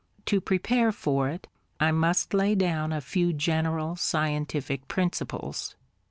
To 0.25 0.41
prepare 0.41 0.91
for 0.91 1.29
it, 1.29 1.45
I 1.79 1.91
must 1.91 2.33
lay 2.33 2.55
down 2.55 2.91
a 2.91 3.01
few 3.01 3.33
general 3.33 3.95
scientific 3.95 4.87
principles. 4.87 5.75